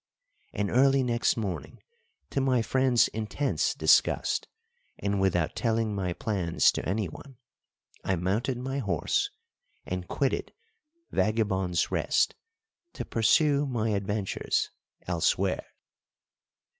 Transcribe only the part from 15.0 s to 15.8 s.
elsewhere.